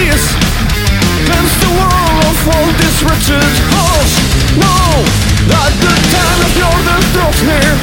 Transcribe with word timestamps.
this 0.00 0.32
Pins 1.28 1.54
the 1.60 1.70
world 1.76 2.24
of 2.24 2.38
all 2.48 2.68
this 2.80 2.96
wretched 3.04 3.54
house. 3.76 4.14
Now, 4.56 4.96
at 5.60 5.74
the 5.84 5.94
time 6.08 6.40
of 6.40 6.52
your 6.56 6.76
death 6.88 7.16
of 7.28 7.36
here. 7.44 7.76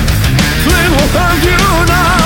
Flynn 0.65 0.91
will 0.97 1.11
have 1.13 1.41
you 1.45 1.61
now. 1.85 2.25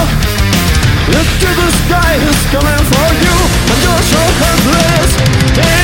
Look 1.12 1.30
to 1.44 1.50
the 1.60 1.70
sky 1.84 2.14
is 2.16 2.42
coming 2.56 2.84
for 2.88 3.10
you. 3.20 3.36
And 3.72 3.80
you're 3.84 4.06
so 4.08 4.22
helpless 4.40 5.81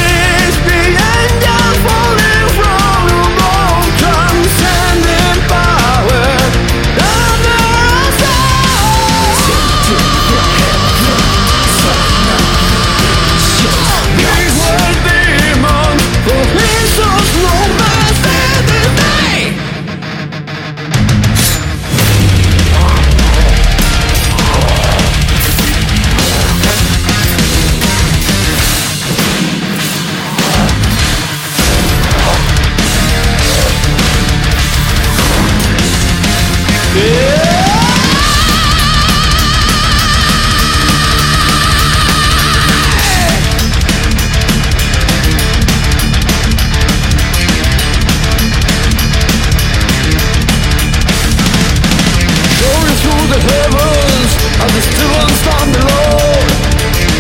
Still 54.78 54.94
to 54.94 55.20
understand 55.22 55.74
the 55.74 55.82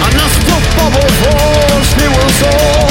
And 0.06 0.14
I 0.14 0.28
spoke 0.30 0.68
for 0.78 0.90
both 0.94 1.18
he 1.98 2.08
was 2.08 2.42
will 2.44 2.87